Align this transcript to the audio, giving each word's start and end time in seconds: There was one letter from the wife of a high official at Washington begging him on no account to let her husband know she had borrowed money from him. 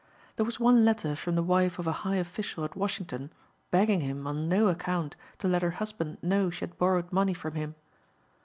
There 0.35 0.47
was 0.47 0.59
one 0.59 0.83
letter 0.83 1.15
from 1.15 1.35
the 1.35 1.43
wife 1.43 1.77
of 1.77 1.85
a 1.85 1.91
high 2.01 2.15
official 2.15 2.63
at 2.65 2.75
Washington 2.75 3.29
begging 3.69 3.99
him 4.01 4.25
on 4.25 4.49
no 4.49 4.67
account 4.67 5.15
to 5.37 5.47
let 5.47 5.61
her 5.61 5.69
husband 5.77 6.17
know 6.23 6.49
she 6.49 6.61
had 6.61 6.79
borrowed 6.79 7.11
money 7.13 7.35
from 7.35 7.53
him. 7.53 7.75